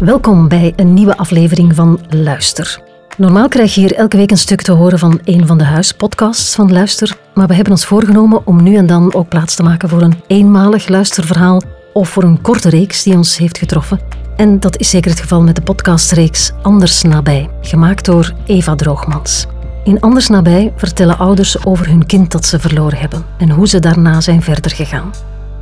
[0.00, 2.82] Welkom bij een nieuwe aflevering van Luister.
[3.16, 6.54] Normaal krijg je hier elke week een stuk te horen van een van de huispodcasts
[6.54, 9.88] van Luister, maar we hebben ons voorgenomen om nu en dan ook plaats te maken
[9.88, 14.00] voor een eenmalig luisterverhaal of voor een korte reeks die ons heeft getroffen.
[14.36, 19.46] En dat is zeker het geval met de podcastreeks Anders Nabij, gemaakt door Eva Droogmans.
[19.84, 23.78] In Anders Nabij vertellen ouders over hun kind dat ze verloren hebben en hoe ze
[23.78, 25.10] daarna zijn verder gegaan.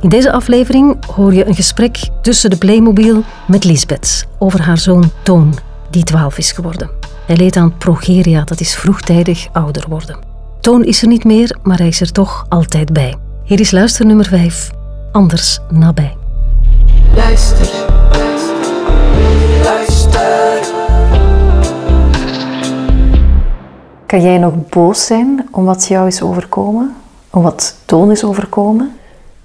[0.01, 5.11] In deze aflevering hoor je een gesprek tussen de Playmobil met Lisbeth over haar zoon
[5.23, 5.53] Toon,
[5.89, 6.89] die 12 is geworden.
[7.25, 10.17] Hij leed aan progeria, dat is vroegtijdig ouder worden.
[10.61, 13.15] Toon is er niet meer, maar hij is er toch altijd bij.
[13.43, 14.71] Hier is luister nummer 5,
[15.11, 16.15] Anders nabij.
[17.15, 17.69] Luister.
[19.63, 20.67] Luister.
[24.05, 26.95] Kan jij nog boos zijn om wat jou is overkomen?
[27.29, 28.98] Om wat Toon is overkomen?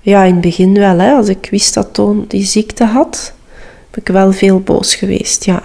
[0.04, 0.98] Ja, in het begin wel.
[0.98, 1.12] Hè.
[1.12, 3.32] Als ik wist dat Toon die ziekte had,
[3.90, 5.62] ben ik wel veel boos geweest, ja.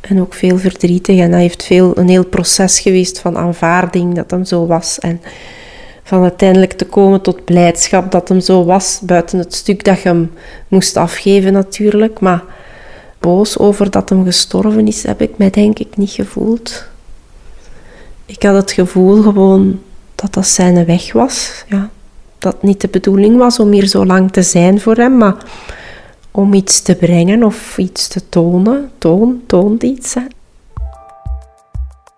[0.00, 1.18] En ook veel verdrietig.
[1.18, 4.98] En dat heeft veel, een heel proces geweest van aanvaarding dat hem zo was.
[4.98, 5.20] En
[6.02, 9.00] van uiteindelijk te komen tot blijdschap dat hem zo was.
[9.02, 10.32] Buiten het stuk dat je hem
[10.68, 12.20] moest afgeven natuurlijk.
[12.20, 12.42] Maar
[13.18, 16.84] boos over dat hem gestorven is, heb ik mij denk ik niet gevoeld.
[18.26, 19.80] Ik had het gevoel gewoon
[20.14, 21.64] dat dat zijn weg was.
[21.68, 21.90] Ja.
[22.42, 25.36] Dat niet de bedoeling was om hier zo lang te zijn voor hem, maar
[26.30, 28.90] om iets te brengen of iets te tonen.
[28.98, 30.14] Toon, toont iets.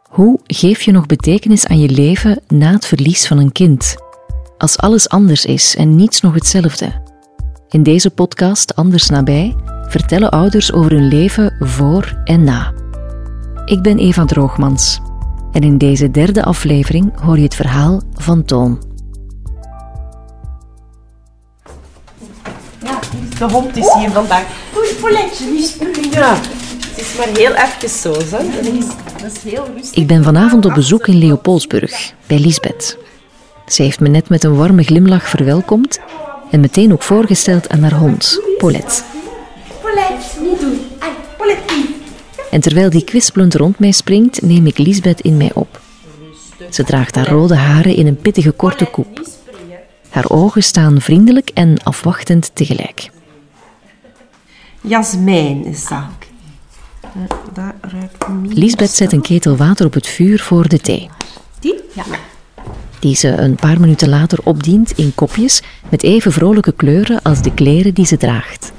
[0.08, 3.94] Hoe geef je nog betekenis aan je leven na het verlies van een kind?
[4.58, 7.02] Als alles anders is en niets nog hetzelfde.
[7.68, 9.54] In deze podcast Anders nabij
[9.88, 12.72] vertellen ouders over hun leven voor en na.
[13.64, 15.00] Ik ben Eva Droogmans
[15.52, 18.93] en in deze derde aflevering hoor je het verhaal van Toon.
[23.38, 24.44] De hond is hier vandaag.
[24.76, 26.10] Oei, Pauletje, die spullen.
[26.10, 28.12] Ja, het is maar heel even zo.
[28.12, 28.20] Hè.
[28.20, 28.86] Dat, is,
[29.22, 29.94] dat is heel rustig.
[29.94, 32.96] Ik ben vanavond op bezoek in Leopoldsburg bij Lisbeth.
[33.66, 36.00] Ze heeft me net met een warme glimlach verwelkomd
[36.50, 39.02] en meteen ook voorgesteld aan haar hond, Paulette.
[39.80, 40.80] Paulette, niet doen.
[41.36, 41.74] Paulette.
[42.50, 45.80] En terwijl die kwispelend rond mij springt, neem ik Lisbeth in mij op.
[46.70, 49.22] Ze draagt haar rode haren in een pittige korte koep.
[50.08, 53.10] Haar ogen staan vriendelijk en afwachtend tegelijk.
[54.88, 55.98] Jasmijn is dat.
[57.02, 57.08] Eh,
[57.54, 58.52] Dat ruikt niet.
[58.56, 61.08] Lisbeth zet een ketel water op het vuur voor de thee,
[61.60, 61.80] Die?
[61.94, 62.04] Ja.
[62.98, 67.54] die ze een paar minuten later opdient in kopjes met even vrolijke kleuren als de
[67.54, 68.72] kleren die ze draagt.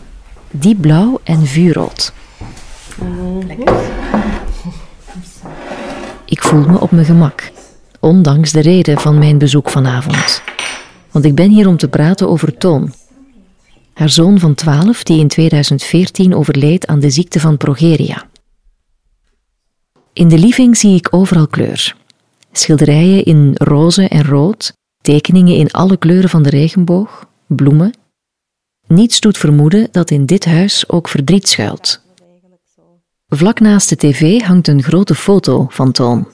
[0.52, 2.14] Diep blauw en vuurrood.
[6.26, 7.52] Ik voel me op mijn gemak,
[8.00, 10.42] ondanks de reden van mijn bezoek vanavond.
[11.12, 12.94] Want ik ben hier om te praten over Toon.
[13.96, 18.28] Haar zoon van 12 die in 2014 overleed aan de ziekte van progeria.
[20.14, 21.96] In de living zie ik overal kleur.
[22.52, 27.94] Schilderijen in roze en rood, tekeningen in alle kleuren van de regenboog, bloemen.
[28.88, 32.02] Niets doet vermoeden dat in dit huis ook verdriet schuilt.
[33.28, 36.28] Vlak naast de tv hangt een grote foto van Toon.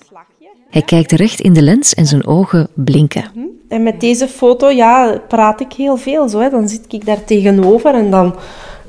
[0.72, 3.24] Hij kijkt recht in de lens en zijn ogen blinken.
[3.68, 6.40] En met deze foto, ja, praat ik heel veel zo.
[6.40, 6.50] Hè.
[6.50, 8.36] Dan zit ik daar tegenover en dan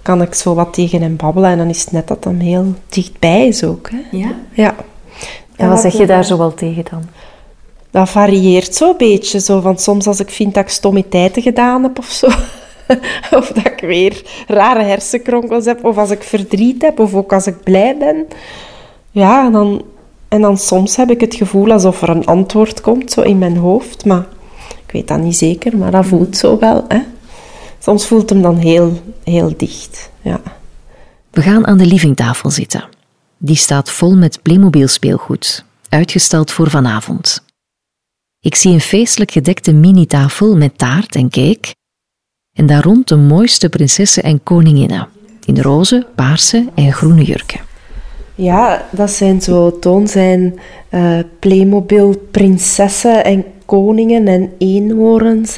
[0.03, 1.51] kan ik zo wat tegen hem babbelen.
[1.51, 3.91] En dan is het net dat hem heel dichtbij is ook.
[3.91, 4.19] Hè.
[4.19, 4.35] Ja.
[4.53, 4.75] Ja.
[5.57, 7.03] En wat zeg je daar zo wel tegen dan?
[7.91, 9.41] Dat varieert zo'n beetje.
[9.41, 9.61] Zo.
[9.61, 12.27] Van soms als ik vind dat ik stommiteiten gedaan heb of zo.
[13.39, 15.85] of dat ik weer rare hersenkronkels heb.
[15.85, 16.99] Of als ik verdriet heb.
[16.99, 18.27] Of ook als ik blij ben.
[19.11, 19.83] Ja, dan,
[20.33, 23.57] en dan soms heb ik het gevoel alsof er een antwoord komt zo in mijn
[23.57, 24.05] hoofd.
[24.05, 24.27] Maar
[24.87, 25.77] ik weet dat niet zeker.
[25.77, 26.85] Maar dat voelt zo wel.
[26.89, 27.01] Hè.
[27.79, 30.11] Soms voelt hem dan heel, heel dicht.
[30.23, 30.41] Ja.
[31.31, 32.85] We gaan aan de livingtafel zitten.
[33.39, 37.45] Die staat vol met Playmobil speelgoed, uitgesteld voor vanavond.
[38.41, 41.75] Ik zie een feestelijk gedekte minitafel met taart en cake.
[42.53, 45.09] En daar rond de mooiste prinsessen en koninginnen.
[45.45, 47.72] In roze, paarse en groene jurken.
[48.43, 50.59] Ja, dat zijn zo, Toon zijn
[50.89, 55.57] eh, Playmobil prinsessen en koningen en eenhoorns.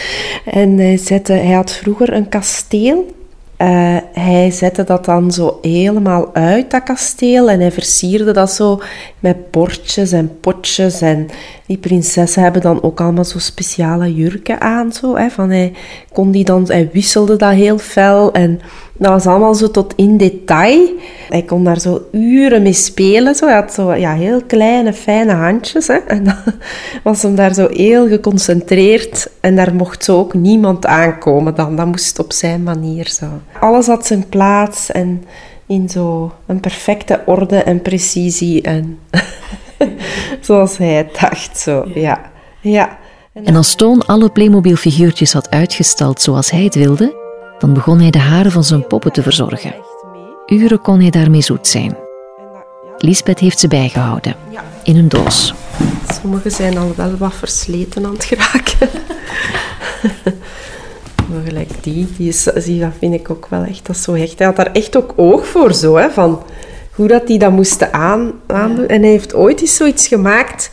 [0.44, 3.14] en hij, zette, hij had vroeger een kasteel.
[3.56, 7.50] Eh, hij zette dat dan zo helemaal uit, dat kasteel.
[7.50, 8.80] En hij versierde dat zo
[9.18, 11.00] met bordjes en potjes.
[11.00, 11.28] En
[11.70, 14.92] die prinsessen hebben dan ook allemaal zo speciale jurken aan.
[14.92, 15.72] Zo, hè, van hij,
[16.12, 18.32] kon die dan, hij wisselde dat heel fel.
[18.32, 18.60] En
[18.96, 20.88] dat was allemaal zo tot in detail.
[21.28, 23.34] Hij kon daar zo uren mee spelen.
[23.34, 23.46] Zo.
[23.46, 25.86] Hij had zo ja, heel kleine, fijne handjes.
[25.86, 25.96] Hè.
[25.96, 26.36] En dan
[27.02, 29.30] was hem daar zo heel geconcentreerd.
[29.40, 31.76] En daar mocht zo ook niemand aankomen dan.
[31.76, 33.26] Dat moest op zijn manier zo.
[33.60, 34.90] Alles had zijn plaats.
[34.90, 35.24] En
[35.66, 38.62] in zo een perfecte orde en precisie.
[38.62, 38.98] En
[40.40, 41.84] zoals hij het dacht, zo.
[41.94, 42.30] Ja.
[42.60, 42.98] ja.
[43.32, 47.14] En als Toon alle Playmobil-figuurtjes had uitgestald zoals hij het wilde,
[47.58, 49.74] dan begon hij de haren van zijn poppen te verzorgen.
[50.46, 51.96] Uren kon hij daarmee zoet zijn.
[52.98, 54.34] Lisbeth heeft ze bijgehouden,
[54.82, 55.54] in een doos.
[56.20, 58.88] Sommige zijn al wel wat versleten aan het geraken.
[61.28, 64.12] maar gelijk die, die is, die, dat vind ik ook wel echt, dat is zo
[64.12, 64.38] echt.
[64.38, 66.42] Hij had daar echt ook oog voor, zo, hè, van
[66.94, 68.88] hoe dat die dat moesten aan, aandoen.
[68.88, 70.70] En hij heeft ooit eens zoiets gemaakt,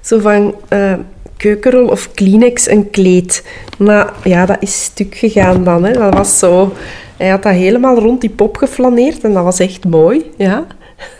[0.00, 0.54] zo van...
[0.72, 0.92] Uh,
[1.40, 3.44] keukenrol of Kleenex een kleed.
[3.78, 5.84] Maar ja, dat is stuk gegaan dan.
[5.84, 5.92] Hè.
[5.92, 6.72] Dat was zo...
[7.16, 10.30] Hij had dat helemaal rond die pop geflaneerd en dat was echt mooi.
[10.36, 10.66] Ja.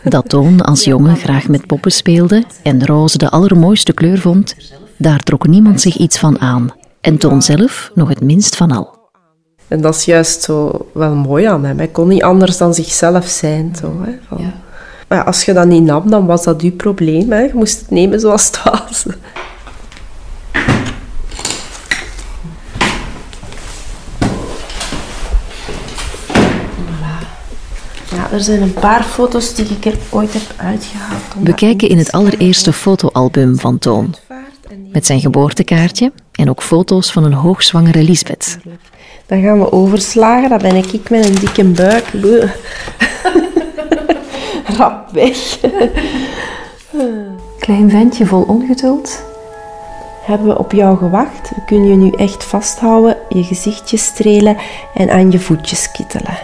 [0.03, 4.55] Dat Toon als jongen graag met poppen speelde en roze de allermooiste kleur vond,
[4.97, 6.69] daar trok niemand zich iets van aan.
[7.01, 9.00] En Toon zelf nog het minst van al.
[9.71, 11.77] En dat is juist zo wel mooi aan hem.
[11.77, 13.75] Hij kon niet anders dan zichzelf zijn.
[13.79, 14.37] Zo, hè, van.
[14.41, 14.53] Ja.
[15.07, 17.31] Maar als je dat niet nam, dan was dat uw probleem.
[17.31, 17.39] Hè.
[17.39, 19.05] Je moest het nemen zoals het was.
[28.09, 31.21] Ja, er zijn een paar foto's die ik er ooit heb uitgehaald.
[31.43, 34.15] We kijken in het allereerste fotoalbum van Toon.
[34.91, 38.57] Met zijn geboortekaartje en ook foto's van een hoogzwangere Lisbeth.
[39.31, 40.49] Dan gaan we overslagen.
[40.49, 42.11] Dan ben ik met een dikke buik.
[44.77, 45.59] Rap weg.
[47.59, 49.23] Klein ventje vol ongeduld.
[50.21, 51.49] Hebben we op jou gewacht?
[51.49, 54.57] We kunnen je nu echt vasthouden, je gezichtje strelen
[54.93, 56.37] en aan je voetjes kittelen.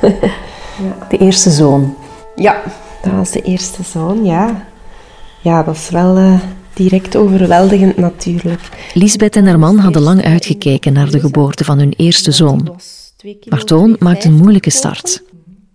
[1.08, 1.96] De eerste zoon.
[2.34, 2.62] Ja,
[3.02, 4.64] dat was de eerste zoon, ja.
[5.40, 6.40] Ja, dat is wel uh,
[6.78, 8.60] direct overweldigend natuurlijk.
[8.94, 12.78] Lisbeth en haar man hadden lang uitgekeken naar de geboorte van hun eerste zoon.
[13.48, 15.22] Maar Toon maakt een moeilijke start.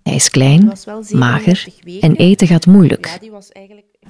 [0.03, 0.71] Hij is klein,
[1.11, 1.65] mager
[1.99, 3.19] en eten gaat moeilijk.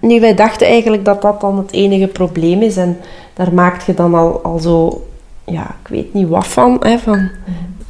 [0.01, 2.78] Nu, wij dachten eigenlijk dat dat dan het enige probleem is.
[2.78, 2.98] En
[3.34, 5.07] daar maakt je dan al, al zo,
[5.46, 6.78] ja, ik weet niet wat van.
[6.80, 7.30] Hè, van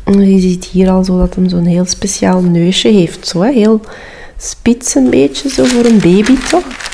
[0.05, 3.27] je ziet hier al zo dat hij zo'n heel speciaal neusje heeft.
[3.27, 3.51] Zo, hè?
[3.51, 3.79] heel
[4.37, 6.92] spits een beetje, zo voor een baby toch?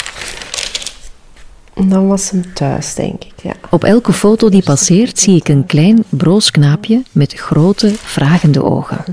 [1.73, 3.33] En dan was hem thuis, denk ik.
[3.43, 3.53] Ja.
[3.69, 9.03] Op elke foto die passeert zie ik een klein, broos knaapje met grote, vragende ogen.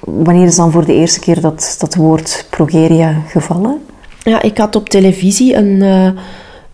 [0.00, 3.80] Wanneer is dan voor de eerste keer dat, dat woord progeria gevallen?
[4.22, 6.10] Ja, ik had op televisie een, uh,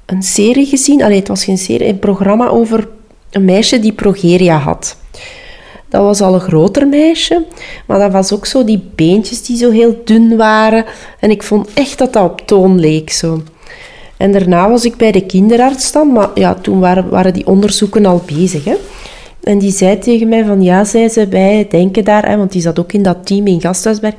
[0.06, 1.02] een serie gezien.
[1.02, 2.88] Allee, het was geen serie, een programma over
[3.30, 4.96] een meisje die progeria had.
[5.88, 7.44] Dat was al een groter meisje,
[7.86, 10.84] maar dat was ook zo die beentjes die zo heel dun waren.
[11.18, 13.42] En ik vond echt dat dat op toon leek zo.
[14.22, 18.06] En daarna was ik bij de kinderarts dan, maar ja, toen waren, waren die onderzoeken
[18.06, 18.64] al bezig.
[18.64, 18.74] Hè.
[19.42, 22.60] En die zei tegen mij van ja, zei ze, wij denken daar, hè, want die
[22.60, 24.14] zat ook in dat team in Gasthuisberg,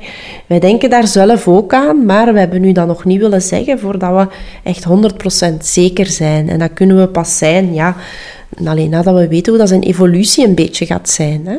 [0.46, 3.78] wij denken daar zelf ook aan, maar we hebben nu dat nog niet willen zeggen
[3.78, 4.84] voordat we echt
[5.52, 6.48] 100% zeker zijn.
[6.48, 7.96] En dat kunnen we pas zijn, ja,
[8.64, 11.46] alleen nadat we weten hoe dat zijn evolutie een beetje gaat zijn.
[11.46, 11.56] Hè.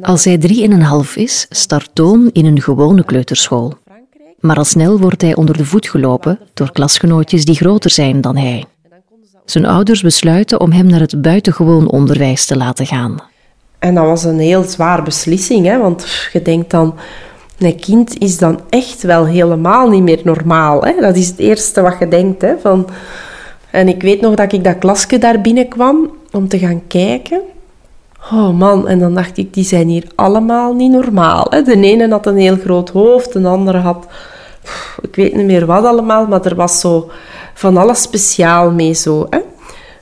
[0.00, 0.38] Als hij
[0.80, 3.74] half is, start Toon in een gewone kleuterschool.
[4.44, 8.36] Maar al snel wordt hij onder de voet gelopen door klasgenootjes die groter zijn dan
[8.36, 8.64] hij.
[9.44, 13.20] Zijn ouders besluiten om hem naar het buitengewoon onderwijs te laten gaan.
[13.78, 15.78] En dat was een heel zwaar beslissing, hè?
[15.78, 16.94] want je denkt dan,
[17.58, 20.82] een kind is dan echt wel helemaal niet meer normaal.
[20.82, 20.94] Hè?
[21.00, 22.42] Dat is het eerste wat je denkt.
[22.42, 22.54] Hè?
[22.60, 22.88] Van...
[23.70, 27.40] En ik weet nog dat ik dat klasje daar binnenkwam om te gaan kijken.
[28.32, 31.46] Oh man, en dan dacht ik, die zijn hier allemaal niet normaal.
[31.50, 31.62] Hè?
[31.62, 34.06] De ene had een heel groot hoofd, de andere had,
[35.02, 37.10] ik weet niet meer wat allemaal, maar er was zo
[37.54, 39.26] van alles speciaal mee zo.
[39.30, 39.38] Hè?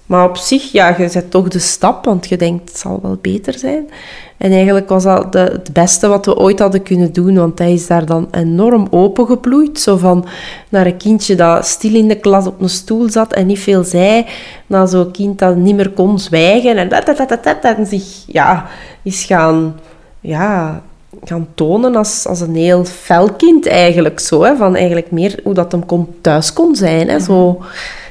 [0.06, 3.18] Maar op zich, ja, je zet toch de stap, want je denkt, het zal wel
[3.20, 3.90] beter zijn.
[4.36, 7.72] En eigenlijk was dat de, het beste wat we ooit hadden kunnen doen, want hij
[7.72, 9.80] is daar dan enorm opengebloeid.
[9.80, 10.24] Zo van
[10.68, 13.84] naar een kindje dat stil in de klas op een stoel zat en niet veel
[13.84, 14.26] zei,
[14.66, 18.66] naar zo'n kind dat niet meer kon zwijgen en, dat, dat, dat, en zich ja,
[19.02, 19.80] is gaan,
[20.20, 20.82] ja,
[21.24, 24.20] gaan tonen als, als een heel fel kind eigenlijk.
[24.20, 27.08] Zo, hè, van eigenlijk meer hoe dat hem kon, thuis kon zijn.
[27.08, 27.62] Hè, zo.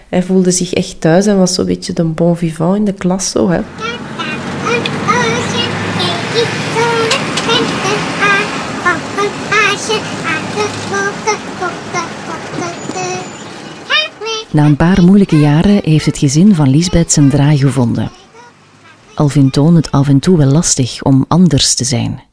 [0.10, 3.30] Hij voelde zich echt thuis en was zo'n beetje de bon vivant in de klas.
[3.30, 3.60] Zo, hè.
[14.52, 18.12] Na een paar moeilijke jaren heeft het gezin van Lisbeth zijn draai gevonden.
[19.16, 22.31] Al vindt Toon het af en toe wel lastig om anders te zijn.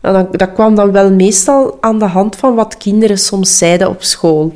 [0.00, 4.02] Nou, dat, kwam dan wel meestal aan de hand van wat kinderen soms zeiden op
[4.02, 4.52] school.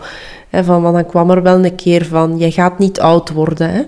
[0.51, 3.87] van, want dan kwam er wel een keer van, je gaat niet oud worden.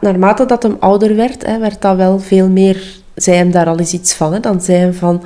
[0.00, 3.02] Naarmate dat hem ouder werd, werd dat wel veel meer...
[3.14, 4.40] Zei hem daar al eens iets van.
[4.40, 5.22] Dan zei hij van...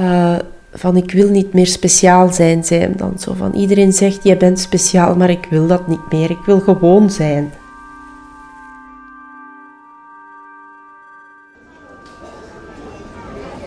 [0.00, 0.34] Uh,
[0.74, 4.36] van ik wil niet meer speciaal zijn, zei hem dan zo van iedereen zegt je
[4.36, 7.52] bent speciaal, maar ik wil dat niet meer, ik wil gewoon zijn.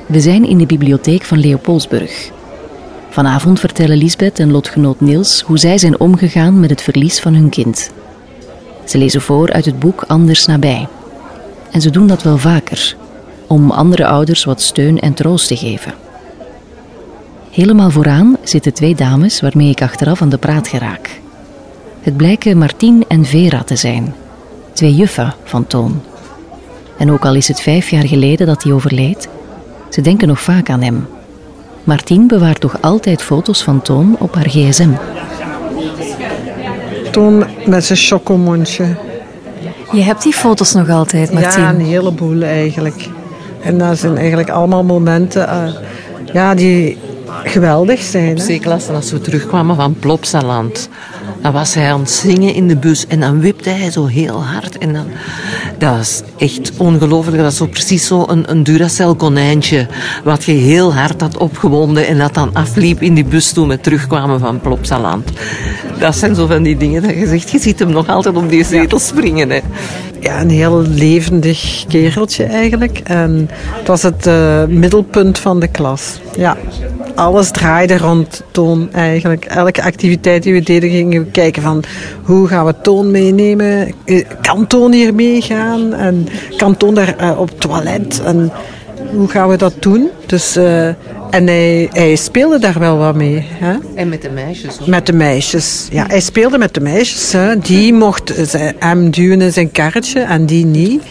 [0.05, 2.31] We zijn in de bibliotheek van Leopoldsburg.
[3.09, 7.50] Vanavond vertellen Lisbeth en lotgenoot Niels hoe zij zijn omgegaan met het verlies van hun
[7.50, 7.91] kind.
[8.83, 10.88] Ze lezen voor uit het boek Anders nabij.
[11.71, 12.95] En ze doen dat wel vaker,
[13.47, 15.93] om andere ouders wat steun en troost te geven.
[17.51, 21.19] Helemaal vooraan zitten twee dames waarmee ik achteraf aan de praat geraak.
[22.01, 24.15] Het blijken Martien en Vera te zijn,
[24.74, 26.01] twee juffen van Toon.
[26.97, 29.29] En ook al is het vijf jaar geleden dat hij overleed,
[29.96, 31.08] ze denken nog vaak aan hem.
[31.84, 34.90] Martien bewaart toch altijd foto's van Toon op haar gsm.
[37.12, 38.86] Toon met zijn chocomondje.
[39.92, 41.62] Je hebt die foto's nog altijd, Martien.
[41.62, 43.10] Ja, een heleboel eigenlijk.
[43.62, 45.74] En dat zijn eigenlijk allemaal momenten uh,
[46.34, 46.98] ja, die
[47.44, 48.38] geweldig zijn.
[48.38, 48.44] Hè?
[48.44, 50.90] Zeker als we terugkwamen van Plopsaland.
[51.46, 54.44] Dan was hij aan het zingen in de bus en dan wipte hij zo heel
[54.44, 54.78] hard.
[54.78, 55.06] En dan,
[55.78, 57.38] dat is echt ongelooflijk.
[57.38, 59.88] Dat is zo precies zo een, een Duracell konijntje.
[60.24, 63.80] Wat je heel hard had opgewonden en dat dan afliep in die bus toen we
[63.80, 65.32] terugkwamen van Plopsaland.
[66.00, 68.50] Dat zijn zo van die dingen dat je zegt, je ziet hem nog altijd op
[68.50, 69.50] die zetel springen.
[69.50, 69.60] Hè.
[70.20, 73.00] Ja, een heel levendig kereltje eigenlijk.
[73.04, 76.20] En het was het uh, middelpunt van de klas.
[76.38, 76.58] Ja,
[77.16, 79.46] alles draaide rond Toon eigenlijk.
[79.46, 81.84] Elke activiteit die we deden gingen kijken van
[82.24, 83.94] hoe gaan we Toon meenemen?
[84.42, 85.94] Kan Toon hier meegaan?
[85.94, 86.27] En
[86.58, 88.22] kan Toon daar uh, op het toilet?
[88.25, 88.51] En
[89.15, 90.10] hoe gaan we dat doen?
[90.25, 90.88] Dus, uh,
[91.30, 93.46] en hij, hij, speelde daar wel wat mee.
[93.48, 93.75] Hè?
[93.96, 94.88] En met de meisjes ook.
[94.88, 96.06] Met de meisjes, ja.
[96.08, 97.32] Hij speelde met de meisjes.
[97.32, 97.58] Hè.
[97.58, 101.04] Die mocht hem duwen in zijn karretje en die niet.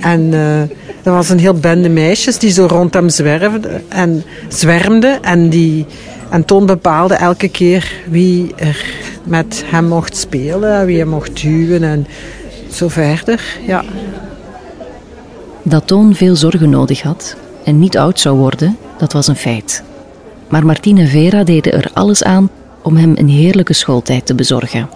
[0.00, 0.60] En uh,
[1.02, 5.22] er was een heel bende meisjes die zo rond hem zwerfden en zwermden.
[5.22, 5.86] En, die,
[6.30, 8.84] en Toon bepaalde elke keer wie er
[9.28, 12.06] met hem mocht spelen, wie hem mocht duwen en
[12.70, 13.58] zo verder.
[13.66, 13.84] Ja.
[15.62, 19.82] Dat Toon veel zorgen nodig had en niet oud zou worden, dat was een feit.
[20.48, 22.50] Maar Martine en Vera deden er alles aan
[22.82, 24.88] om hem een heerlijke schooltijd te bezorgen.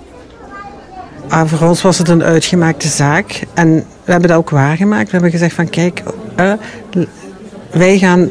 [1.28, 3.74] Ah, voor ons was het een uitgemaakte zaak en
[4.04, 5.04] we hebben dat ook waargemaakt.
[5.04, 6.02] We hebben gezegd van kijk,
[6.40, 6.52] uh,
[7.70, 8.30] wij gaan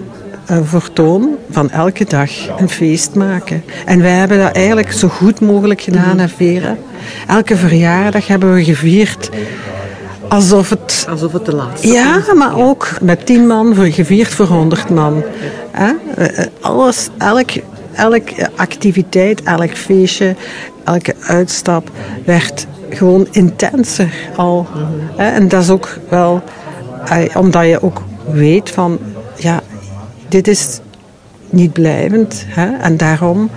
[0.52, 3.64] uh, voor Toon van elke dag een feest maken.
[3.86, 6.78] En wij hebben dat eigenlijk zo goed mogelijk gedaan, mm Vera.
[7.28, 9.30] Elke verjaardag hebben we gevierd
[10.28, 11.06] alsof het...
[11.10, 15.24] Alsof het de laatste Ja, maar ook met tien man voor, gevierd voor honderd man.
[15.72, 15.92] Hè?
[16.62, 17.50] Alles, elk,
[17.94, 20.36] elke activiteit, elk feestje,
[20.84, 21.90] elke uitstap
[22.26, 24.68] werd gewoon intenser al.
[25.16, 26.42] En dat is ook wel...
[27.34, 29.00] Omdat je ook weet van...
[29.36, 29.62] Ja,
[30.32, 30.80] dit is
[31.50, 32.46] niet blijvend.
[32.48, 32.78] Hè?
[32.78, 33.50] En daarom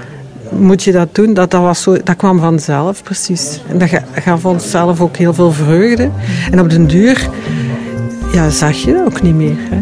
[0.51, 1.35] moet je dat doen.
[1.35, 3.61] Dat, dat, was zo, dat kwam vanzelf, precies.
[3.69, 6.11] En dat gaf ons zelf ook heel veel vreugde.
[6.51, 7.29] En op den duur
[8.33, 9.57] ja, zag je dat ook niet meer.
[9.59, 9.81] Hè.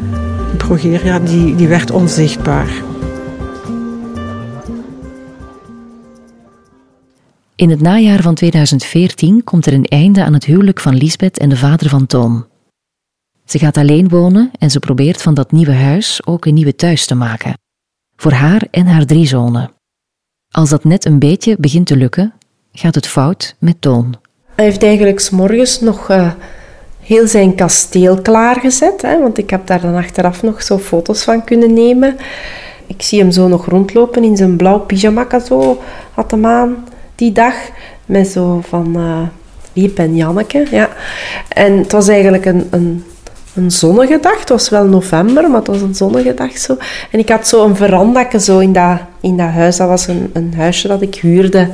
[0.57, 2.71] Progeria die, die werd onzichtbaar.
[7.55, 11.49] In het najaar van 2014 komt er een einde aan het huwelijk van Lisbeth en
[11.49, 12.45] de vader van Toon.
[13.53, 17.07] Ze gaat alleen wonen en ze probeert van dat nieuwe huis ook een nieuwe thuis
[17.07, 17.59] te maken.
[18.17, 19.71] Voor haar en haar drie zonen.
[20.51, 22.33] Als dat net een beetje begint te lukken,
[22.73, 24.15] gaat het fout met Toon.
[24.55, 26.33] Hij heeft eigenlijk s morgens nog uh,
[27.01, 29.03] heel zijn kasteel klaargezet.
[29.03, 32.17] Hè, want ik heb daar dan achteraf nog zo foto's van kunnen nemen.
[32.87, 35.41] Ik zie hem zo nog rondlopen in zijn blauw pyjama.
[35.41, 35.83] Zo
[36.15, 37.55] had hem aan die dag.
[38.07, 39.23] Met zo van uh,
[39.73, 40.67] Liep en Janneke.
[40.71, 40.89] Ja.
[41.49, 43.05] En het was eigenlijk een, een
[43.55, 44.41] een zonnige dag.
[44.41, 46.77] Het was wel november, maar het was een zonnige dag zo.
[47.11, 49.77] En ik had zo een verandakje zo in dat, in dat huis.
[49.77, 51.69] Dat was een, een huisje dat ik huurde.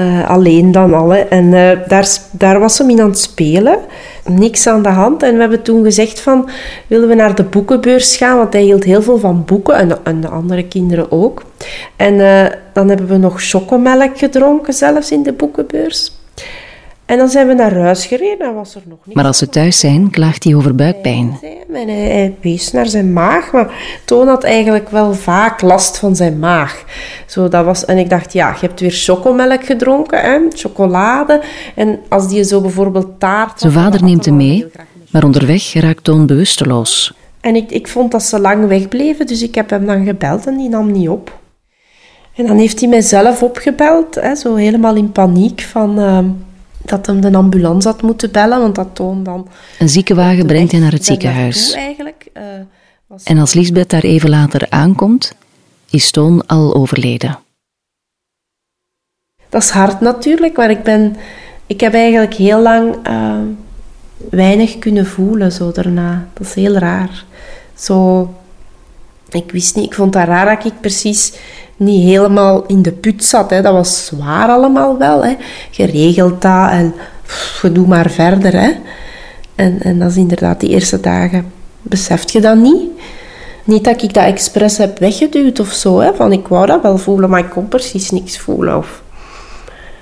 [0.00, 1.16] Uh, alleen dan alle.
[1.16, 3.78] En uh, daar, daar was hem in aan het spelen.
[4.24, 5.22] Niks aan de hand.
[5.22, 6.48] En we hebben toen gezegd van,
[6.86, 8.36] willen we naar de boekenbeurs gaan?
[8.36, 9.98] Want hij hield heel veel van boeken.
[10.04, 11.42] En, de andere kinderen ook.
[11.96, 16.15] En uh, dan hebben we nog chocomelk gedronken zelfs in de boekenbeurs.
[17.06, 19.14] En dan zijn we naar huis gereden en was er nog niet.
[19.14, 21.38] Maar als ze thuis zijn, klaagt hij over buikpijn.
[21.72, 26.16] En hij, hij wees naar zijn maag, maar Toon had eigenlijk wel vaak last van
[26.16, 26.84] zijn maag.
[27.26, 31.42] Zo, dat was, en ik dacht, ja, je hebt weer chocomelk gedronken, hè, chocolade.
[31.74, 33.60] En als die zo bijvoorbeeld taart...
[33.60, 34.66] Zijn vader neemt hem mee,
[35.10, 37.14] maar onderweg raakt Toon bewusteloos.
[37.40, 40.56] En ik, ik vond dat ze lang wegbleven, dus ik heb hem dan gebeld en
[40.56, 41.38] die nam niet op.
[42.34, 45.98] En dan heeft hij mijzelf opgebeld, hè, zo helemaal in paniek van...
[46.00, 46.18] Uh,
[46.88, 49.48] dat hem de ambulance had moeten bellen, want dat toont dan...
[49.78, 51.72] Een ziekenwagen brengt hij naar het ziekenhuis.
[51.72, 52.42] Eigenlijk, uh,
[53.24, 55.34] en als Lisbeth daar even later aankomt,
[55.90, 57.38] is Toon al overleden.
[59.48, 61.16] Dat is hard natuurlijk, maar ik, ben,
[61.66, 63.36] ik heb eigenlijk heel lang uh,
[64.30, 66.28] weinig kunnen voelen zo daarna.
[66.32, 67.24] Dat is heel raar.
[67.74, 68.34] Zo,
[69.30, 71.32] ik wist niet, ik vond dat raar dat ik precies
[71.76, 73.50] niet helemaal in de put zat.
[73.50, 73.62] Hè.
[73.62, 75.24] Dat was zwaar allemaal wel.
[75.24, 75.36] Hè.
[75.70, 76.94] Geregeld dat en
[77.26, 78.52] pff, doe maar verder.
[78.60, 78.72] Hè.
[79.54, 81.52] En, en dat is inderdaad die eerste dagen.
[81.82, 82.90] Beseft je dat niet?
[83.64, 86.00] Niet dat ik dat expres heb weggeduwd of zo.
[86.00, 86.14] Hè.
[86.14, 88.76] Van ik wou dat wel voelen, maar ik kon precies niks voelen.
[88.76, 89.02] Of,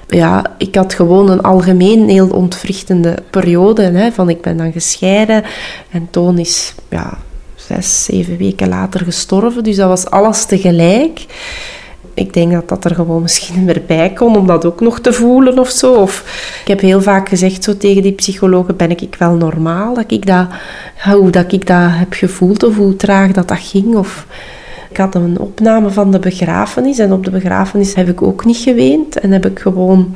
[0.09, 3.83] ja, ik had gewoon een algemeen heel ontwrichtende periode.
[3.83, 5.45] Hè, van ik ben dan gescheiden
[5.91, 7.19] en Toon is ja,
[7.67, 9.65] zes, zeven weken later gestorven.
[9.65, 11.27] Dus dat was alles tegelijk.
[12.15, 15.13] Ik denk dat dat er gewoon misschien meer bij kon om dat ook nog te
[15.13, 16.03] voelen of zo.
[16.03, 19.95] Ik heb heel vaak gezegd zo tegen die psychologen, ben ik wel normaal?
[19.95, 20.47] Dat ik dat,
[21.05, 23.97] hoe dat ik dat heb gevoeld of hoe traag dat dat ging.
[23.97, 24.27] Of,
[24.91, 28.57] ik had een opname van de begrafenis en op de begrafenis heb ik ook niet
[28.57, 29.19] geweend.
[29.19, 30.13] En heb ik gewoon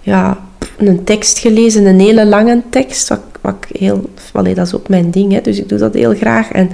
[0.00, 0.38] ja,
[0.78, 3.10] een tekst gelezen, een hele lange tekst,
[3.44, 4.10] wat ik heel...
[4.32, 6.50] Allee, dat is ook mijn ding, hè, dus ik doe dat heel graag.
[6.50, 6.68] En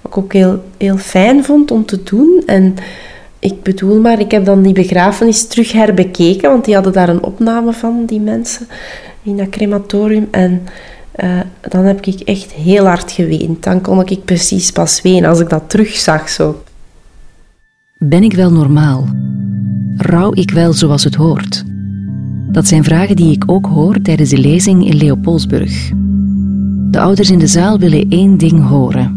[0.00, 2.42] wat ik ook heel, heel fijn vond om te doen.
[2.46, 2.74] En
[3.38, 7.22] ik bedoel maar, ik heb dan die begrafenis terug herbekeken, want die hadden daar een
[7.22, 8.66] opname van, die mensen,
[9.22, 10.28] in dat crematorium.
[10.30, 10.62] En
[11.24, 13.62] uh, dan heb ik echt heel hard geweend.
[13.62, 16.62] Dan kon ik precies pas wenen als ik dat terugzag zo.
[17.98, 19.08] Ben ik wel normaal?
[19.96, 21.64] Rouw ik wel zoals het hoort?
[22.52, 25.90] Dat zijn vragen die ik ook hoor tijdens de lezing in Leopoldsburg.
[26.94, 29.14] De ouders in de zaal willen één ding horen: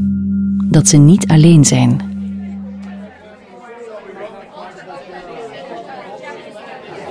[0.72, 2.01] dat ze niet alleen zijn.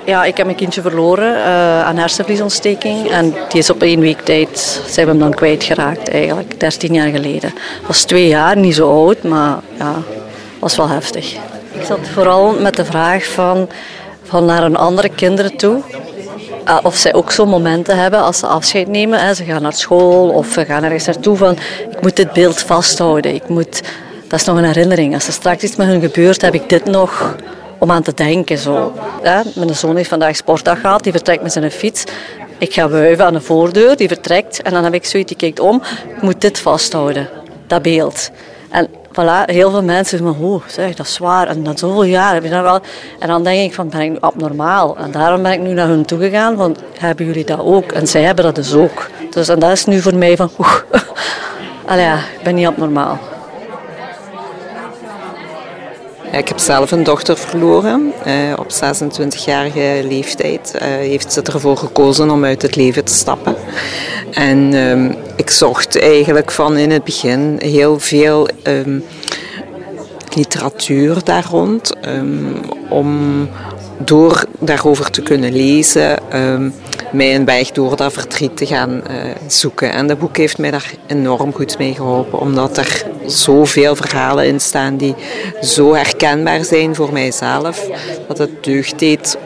[0.05, 3.11] Ja, ik heb mijn kindje verloren uh, aan hersenvliesontsteking.
[3.11, 7.11] En die is op één week tijd, zijn we hem dan kwijtgeraakt eigenlijk, 13 jaar
[7.11, 7.53] geleden.
[7.87, 9.95] Was twee jaar, niet zo oud, maar ja,
[10.59, 11.33] was wel heftig.
[11.73, 13.69] Ik zat vooral met de vraag van,
[14.23, 15.83] van naar een andere kinderen toe.
[16.69, 19.37] Uh, of zij ook zo'n momenten hebben als ze afscheid nemen.
[19.37, 21.57] Ze gaan naar school of ze gaan ergens naartoe van
[21.91, 23.35] ik moet dit beeld vasthouden.
[23.35, 23.83] Ik moet,
[24.29, 25.15] dat is nog een herinnering.
[25.15, 27.37] Als er straks iets met hun gebeurt, heb ik dit nog
[27.79, 28.59] om aan te denken.
[28.59, 28.93] Zo.
[29.55, 32.05] Mijn zoon heeft vandaag sportdag gehad, die vertrekt met zijn fiets.
[32.59, 34.63] Ik ga wuiven aan de voordeur, die vertrekt.
[34.63, 35.83] En dan heb ik zoiets, die kijkt om,
[36.17, 37.29] ik moet dit vasthouden.
[37.67, 38.31] Dat beeld.
[38.71, 38.89] En
[39.21, 41.49] voilà, heel veel mensen zeggen, oh, zeg, dat is zwaar.
[41.49, 42.81] En na zoveel jaar heb je dat wel.
[43.19, 44.97] En dan denk ik van, ben ik nu abnormaal?
[44.97, 47.93] En daarom ben ik nu naar hun toe gegaan, van, hebben jullie dat ook?
[47.93, 49.11] En zij hebben dat dus ook.
[49.31, 50.77] Dus en dat is nu voor mij van, oeh,
[52.39, 53.19] ik ben niet abnormaal.
[56.33, 58.13] Ik heb zelf een dochter verloren.
[58.27, 63.57] Uh, op 26-jarige leeftijd uh, heeft ze ervoor gekozen om uit het leven te stappen.
[64.31, 69.05] En uh, ik zocht eigenlijk van in het begin heel veel um,
[70.35, 71.93] literatuur daar rond.
[72.07, 73.49] Um, om
[73.99, 76.19] door daarover te kunnen lezen,
[77.13, 79.03] mij een weg door dat verdriet te gaan uh,
[79.47, 79.93] zoeken.
[79.93, 84.61] En dat boek heeft mij daar enorm goed mee geholpen, omdat er zoveel verhalen in
[84.61, 85.15] staan die
[85.63, 87.89] zo herkenbaar zijn voor mijzelf,
[88.29, 89.39] dat het deugd deed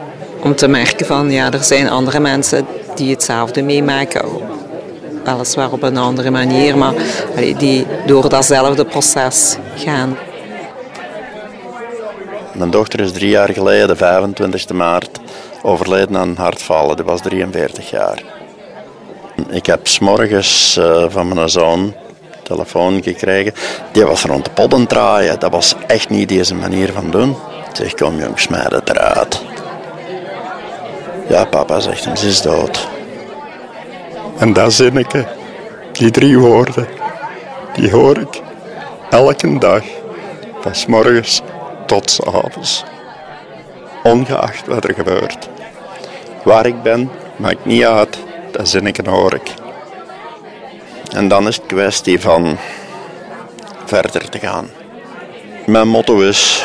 [0.43, 4.25] om te merken van ja, er zijn andere mensen die hetzelfde meemaken.
[5.25, 6.95] Weliswaar op een andere manier, maar
[7.59, 10.17] die door datzelfde proces gaan.
[12.53, 15.21] Mijn dochter is drie jaar geleden, de 25 maart,
[15.63, 16.97] overleden aan hartfalen.
[16.97, 18.23] Die was 43 jaar.
[19.49, 21.95] Ik heb s'morgens uh, van mijn zoon
[22.43, 23.55] telefoon gekregen.
[23.93, 25.39] Die was rond de podden draaien.
[25.39, 27.31] Dat was echt niet deze manier van doen.
[27.69, 29.43] Ik zeg, kom jongens, smijt het eruit.
[31.29, 32.89] Ja, papa zegt hem, ze is dood.
[34.41, 35.27] En dat zinneke,
[35.93, 36.89] die drie woorden,
[37.75, 38.43] die hoor ik
[39.11, 39.83] elke dag.
[40.61, 41.43] Van s morgens
[41.87, 42.85] tot s avonds.
[44.03, 45.49] Ongeacht wat er gebeurt.
[46.45, 48.19] Waar ik ben, maakt niet uit.
[48.51, 49.55] Dat zinneken hoor ik.
[51.15, 52.57] En dan is het kwestie van
[53.85, 54.71] verder te gaan.
[55.67, 56.65] Mijn motto is: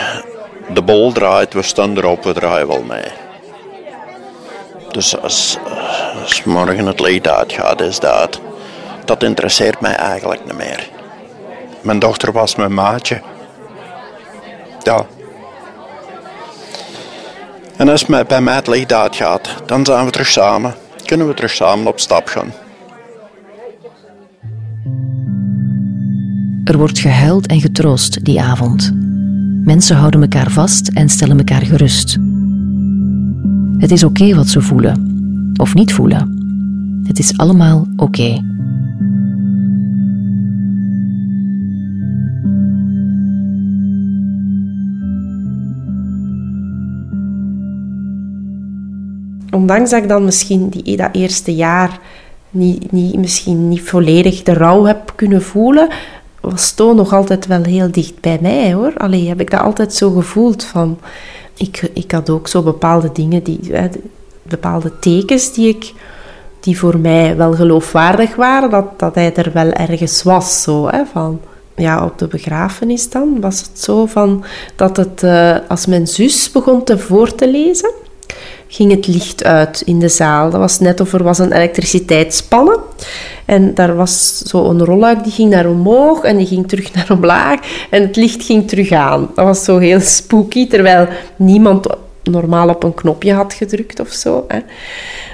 [0.73, 3.11] de bol draait, we staan erop, we draaien wel mee.
[4.91, 5.57] Dus als,
[6.21, 8.41] als morgen het licht uitgaat, is dat.
[9.06, 10.89] Dat interesseert mij eigenlijk niet meer.
[11.82, 13.21] Mijn dochter was mijn maatje.
[14.84, 15.06] Ja.
[17.78, 20.73] En als bij mij het licht uitgaat, dan zijn we terug samen.
[21.06, 22.54] Kunnen we terug samen op stap gaan.
[26.63, 28.91] Er wordt gehuild en getroost die avond.
[29.63, 32.17] Mensen houden elkaar vast en stellen elkaar gerust.
[33.78, 35.14] Het is oké wat ze voelen,
[35.57, 36.43] of niet voelen.
[37.07, 38.43] Het is allemaal oké.
[49.51, 51.99] Ondanks dat ik dan misschien die, dat eerste jaar
[52.49, 55.89] niet, niet, misschien niet volledig de rouw heb kunnen voelen,
[56.41, 58.93] was Toon nog altijd wel heel dicht bij mij hoor.
[58.97, 60.97] Alleen heb ik dat altijd zo gevoeld van.
[61.57, 63.59] Ik, ik had ook zo bepaalde dingen die
[64.49, 65.93] bepaalde tekens die, ik,
[66.60, 70.62] die voor mij wel geloofwaardig waren, dat, dat hij er wel ergens was.
[70.62, 71.41] Zo, hè, van,
[71.75, 74.43] ja, op de begrafenis dan was het zo van
[74.75, 77.91] dat het, uh, als mijn zus begon te voor te lezen,
[78.67, 80.49] ging het licht uit in de zaal.
[80.49, 82.79] Dat was net of er was een elektriciteitsspannen.
[83.45, 87.12] En daar was zo een rolluik die ging naar omhoog en die ging terug naar
[87.12, 87.60] omlaag.
[87.89, 89.29] En het licht ging terug aan.
[89.36, 91.88] Dat was zo heel spooky, terwijl niemand
[92.31, 94.45] normaal op een knopje had gedrukt of zo.
[94.47, 94.59] Hè.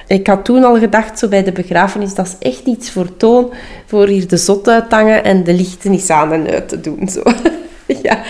[0.08, 3.52] Ik had toen al gedacht, zo bij de begrafenis, dat is echt iets voor Toon,
[3.86, 6.82] voor hier de zot uit te hangen en de lichten eens aan en uit te
[6.82, 7.10] doen.
[7.10, 7.24] Zo.
[8.04, 8.22] ja.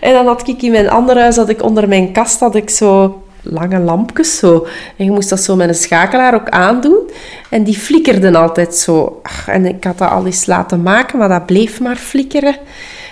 [0.00, 2.70] En dan had ik in mijn andere huis, had ik onder mijn kast, had ik
[2.70, 4.66] zo lange lampjes zo.
[4.96, 7.10] En je moest dat zo met een schakelaar ook aandoen.
[7.50, 9.20] En die flikkerden altijd zo.
[9.46, 12.56] En ik had dat al eens laten maken, maar dat bleef maar flikkeren.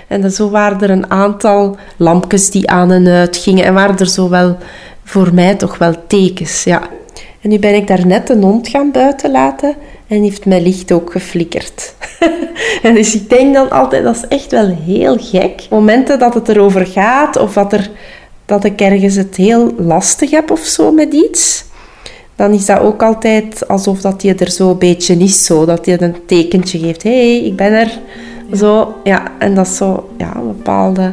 [0.08, 3.64] En zo waren er een aantal lampjes die aan en uit gingen.
[3.64, 4.56] En waren er zo wel,
[5.04, 6.82] voor mij toch wel tekens, ja.
[7.40, 9.74] En nu ben ik daar net een hond gaan buiten laten
[10.06, 11.94] en heeft mijn licht ook geflikkerd.
[12.82, 15.66] en dus ik denk dan altijd, dat is echt wel heel gek.
[15.70, 17.90] Momenten dat het erover gaat of dat er
[18.48, 21.64] dat ik ergens het heel lastig heb of zo met iets,
[22.36, 25.86] dan is dat ook altijd alsof dat je er zo een beetje is, zo, dat
[25.86, 27.02] je een tekentje geeft.
[27.02, 27.98] Hé, hey, ik ben er.
[28.54, 31.12] Zo, ja, en dat is zo, ja, een bepaalde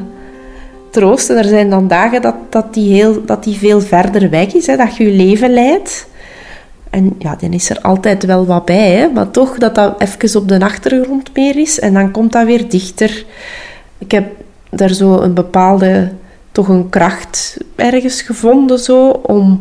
[0.89, 1.30] troost.
[1.30, 4.67] En er zijn dan dagen dat, dat, die, heel, dat die veel verder weg is,
[4.67, 6.08] hè, dat je je leven leidt.
[6.89, 10.41] En ja, dan is er altijd wel wat bij, hè, maar toch dat dat even
[10.41, 11.80] op de achtergrond meer is.
[11.80, 13.26] En dan komt dat weer dichter.
[13.98, 14.26] Ik heb
[14.69, 16.12] daar zo een bepaalde
[16.52, 19.60] toch een kracht ergens gevonden zo, om,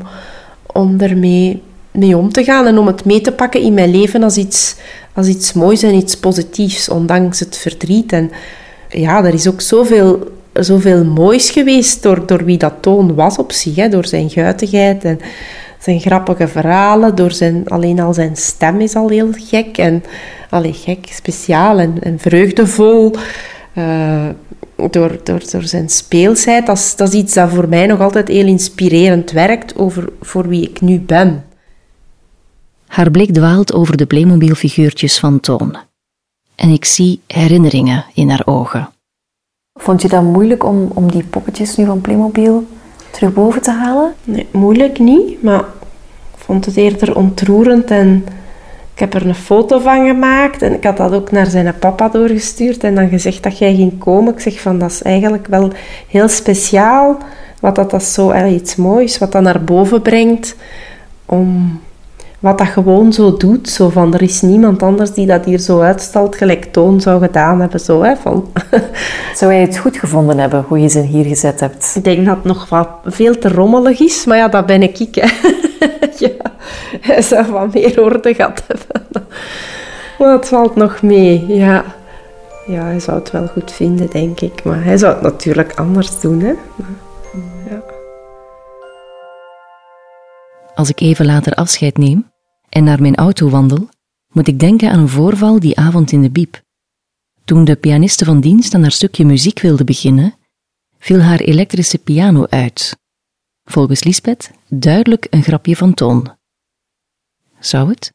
[0.66, 1.62] om ermee
[1.94, 4.76] mee om te gaan en om het mee te pakken in mijn leven als iets,
[5.14, 8.12] als iets moois en iets positiefs, ondanks het verdriet.
[8.12, 8.30] En
[8.88, 13.52] ja, er is ook zoveel, zoveel moois geweest door, door wie dat Toon was op
[13.52, 15.20] zich, hè, door zijn guitigheid en
[15.78, 20.04] zijn grappige verhalen, door zijn, alleen al zijn stem is al heel gek en
[20.50, 23.14] alleen gek, speciaal en, en vreugdevol.
[23.78, 24.28] Uh,
[24.90, 26.66] door, door, door zijn speelsheid.
[26.66, 30.48] Dat is, dat is iets dat voor mij nog altijd heel inspirerend werkt over voor
[30.48, 31.44] wie ik nu ben.
[32.94, 35.76] Haar blik dwaalt over de Playmobil-figuurtjes van Toon.
[36.54, 38.88] En ik zie herinneringen in haar ogen.
[39.80, 42.66] Vond je dat moeilijk om, om die poppetjes nu van Playmobil
[43.10, 44.14] terug boven te halen?
[44.24, 45.64] Nee, moeilijk niet, maar ik
[46.36, 48.24] vond het eerder ontroerend en
[48.94, 52.08] ik heb er een foto van gemaakt en ik had dat ook naar zijn papa
[52.08, 54.32] doorgestuurd en dan gezegd dat jij ging komen.
[54.32, 55.72] Ik zeg van dat is eigenlijk wel
[56.08, 57.18] heel speciaal,
[57.60, 60.56] wat dat, dat zo iets moois, wat dat naar boven brengt,
[61.26, 61.80] om
[62.44, 63.68] wat dat gewoon zo doet.
[63.68, 67.60] Zo van, er is niemand anders die dat hier zo uitstalt, gelijk Toon zou gedaan
[67.60, 67.80] hebben.
[67.80, 68.52] Zo, hè, van.
[69.38, 71.92] Zou jij het goed gevonden hebben, hoe je ze hier gezet hebt?
[71.94, 74.98] Ik denk dat het nog wat veel te rommelig is, maar ja, dat ben ik.
[74.98, 75.26] ik hè.
[76.26, 76.50] ja,
[77.00, 79.26] hij zou wat meer orde gehad hebben.
[80.18, 81.84] Maar het valt nog mee, ja.
[82.66, 84.64] Ja, hij zou het wel goed vinden, denk ik.
[84.64, 86.52] Maar hij zou het natuurlijk anders doen, hè.
[87.70, 87.82] Ja.
[90.74, 92.32] Als ik even later afscheid neem
[92.74, 93.88] en naar mijn auto wandel,
[94.32, 96.62] moet ik denken aan een voorval die avond in de biep.
[97.44, 100.34] Toen de pianiste van dienst aan haar stukje muziek wilde beginnen,
[100.98, 102.96] viel haar elektrische piano uit.
[103.64, 106.36] Volgens Lisbeth duidelijk een grapje van Toon.
[107.58, 108.12] Zou het?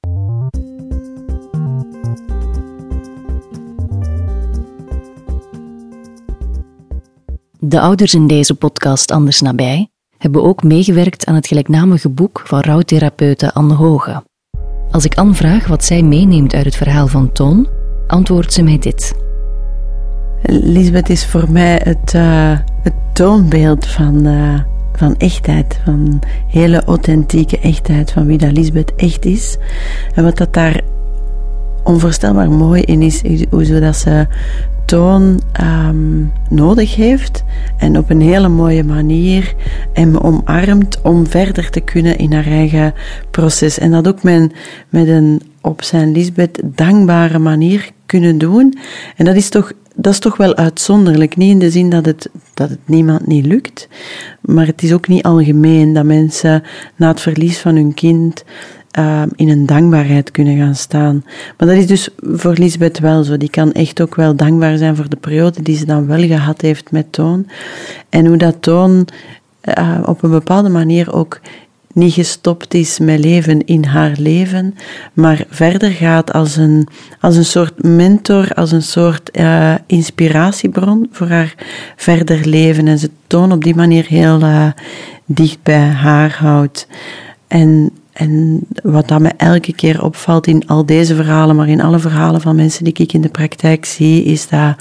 [7.60, 12.60] De ouders in deze podcast Anders Nabij hebben ook meegewerkt aan het gelijknamige boek van
[12.60, 14.28] rouwtherapeute Anne Hoge.
[14.92, 17.68] Als ik Anne vraag wat zij meeneemt uit het verhaal van Toon,
[18.08, 19.16] antwoordt ze mij dit.
[20.42, 24.60] Lisbeth is voor mij het, uh, het toonbeeld van, uh,
[24.94, 29.58] van echtheid, van hele authentieke echtheid, van wie dat Lisbeth echt is.
[30.16, 30.82] En wat dat daar
[31.84, 34.28] onvoorstelbaar mooi in is, is hoe zodat ze
[34.90, 37.44] toon um, nodig heeft
[37.78, 39.54] en op een hele mooie manier
[39.94, 42.94] hem omarmt om verder te kunnen in haar eigen
[43.32, 43.78] proces.
[43.78, 44.54] En dat ook met,
[44.90, 48.78] met een op zijn Lisbeth dankbare manier kunnen doen.
[49.16, 51.36] En dat is toch dat is toch wel uitzonderlijk.
[51.36, 53.88] Niet in de zin dat het, dat het niemand niet lukt,
[54.42, 56.64] maar het is ook niet algemeen dat mensen
[56.96, 58.44] na het verlies van hun kind
[59.00, 61.24] uh, in een dankbaarheid kunnen gaan staan.
[61.58, 63.38] Maar dat is dus voor Lisbeth wel zo.
[63.38, 66.62] Die kan echt ook wel dankbaar zijn voor de periode die ze dan wel gehad
[66.62, 67.48] heeft met Toon.
[68.10, 69.08] En hoe dat Toon
[69.78, 71.40] uh, op een bepaalde manier ook
[71.94, 74.76] niet gestopt is met leven in haar leven,
[75.14, 76.88] maar verder gaat als een,
[77.20, 81.56] als een soort mentor, als een soort uh, inspiratiebron voor haar
[81.96, 82.88] verder leven.
[82.88, 84.72] En ze toon op die manier heel uh,
[85.26, 86.88] dicht bij haar houdt.
[87.48, 92.00] En, en wat dat me elke keer opvalt in al deze verhalen, maar in alle
[92.00, 94.76] verhalen van mensen die ik in de praktijk zie, is dat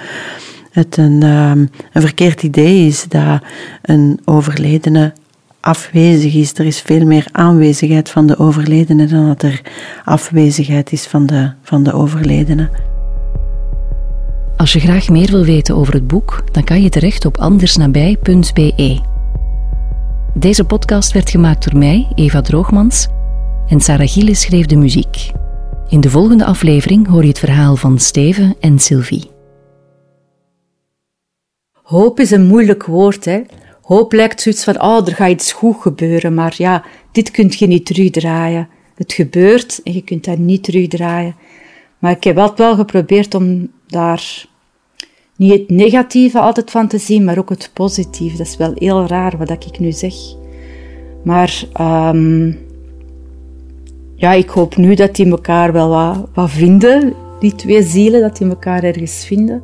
[0.70, 3.42] het een, um, een verkeerd idee is dat
[3.82, 5.12] een overledene
[5.60, 6.58] afwezig is.
[6.58, 9.62] Er is veel meer aanwezigheid van de overledene dan dat er
[10.04, 12.70] afwezigheid is van de, van de overledene.
[14.56, 19.00] Als je graag meer wil weten over het boek, dan kan je terecht op andersnabij.be.
[20.34, 23.08] Deze podcast werd gemaakt door mij, Eva Droogmans,
[23.68, 25.30] en Sarah Giele schreef de muziek.
[25.88, 29.30] In de volgende aflevering hoor je het verhaal van Steven en Sylvie.
[31.82, 33.40] Hoop is een moeilijk woord, hè?
[33.82, 37.66] Hoop lijkt zoiets van, oh, er gaat iets goed gebeuren, maar ja, dit kun je
[37.66, 38.68] niet terugdraaien.
[38.94, 41.36] Het gebeurt en je kunt dat niet terugdraaien.
[41.98, 44.46] Maar ik heb altijd wel geprobeerd om daar
[45.36, 48.36] niet het negatieve altijd van te zien, maar ook het positieve.
[48.36, 50.14] Dat is wel heel raar wat ik nu zeg.
[51.24, 52.58] Maar um,
[54.18, 58.36] ja, ik hoop nu dat die elkaar wel wat, wat vinden, die twee zielen, dat
[58.36, 59.62] die elkaar ergens vinden.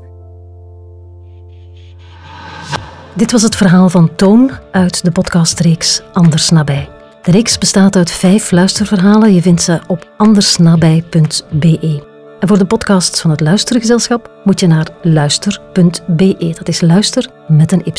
[3.14, 6.88] Dit was het verhaal van Toon uit de podcastreeks Anders Nabij.
[7.22, 9.34] De reeks bestaat uit vijf luisterverhalen.
[9.34, 12.02] Je vindt ze op andersnabij.be.
[12.40, 16.54] En voor de podcasts van het Luistergezelschap moet je naar luister.be.
[16.58, 17.92] Dat is luister met een y.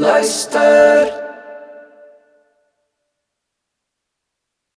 [0.00, 1.25] Luister.